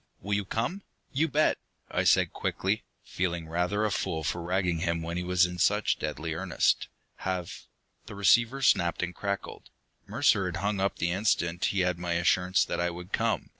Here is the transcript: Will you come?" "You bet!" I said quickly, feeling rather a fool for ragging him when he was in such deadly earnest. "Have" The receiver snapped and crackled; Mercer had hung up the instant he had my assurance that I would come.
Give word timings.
Will 0.19 0.33
you 0.33 0.45
come?" 0.45 0.81
"You 1.13 1.27
bet!" 1.27 1.59
I 1.91 2.05
said 2.05 2.33
quickly, 2.33 2.81
feeling 3.03 3.47
rather 3.47 3.85
a 3.85 3.91
fool 3.91 4.23
for 4.23 4.41
ragging 4.41 4.79
him 4.79 5.03
when 5.03 5.15
he 5.15 5.21
was 5.21 5.45
in 5.45 5.59
such 5.59 5.99
deadly 5.99 6.33
earnest. 6.33 6.87
"Have" 7.17 7.65
The 8.07 8.15
receiver 8.15 8.63
snapped 8.63 9.03
and 9.03 9.13
crackled; 9.13 9.69
Mercer 10.07 10.47
had 10.47 10.55
hung 10.57 10.79
up 10.79 10.95
the 10.95 11.11
instant 11.11 11.65
he 11.65 11.81
had 11.81 11.99
my 11.99 12.13
assurance 12.13 12.65
that 12.65 12.81
I 12.81 12.89
would 12.89 13.11
come. 13.13 13.49